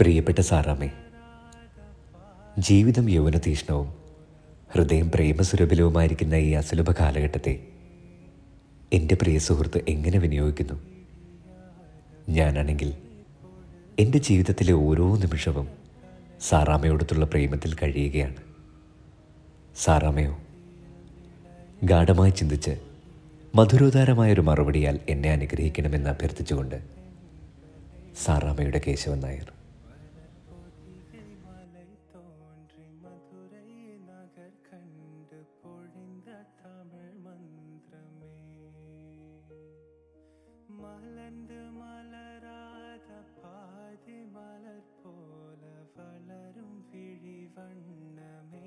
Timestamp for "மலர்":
41.72-42.35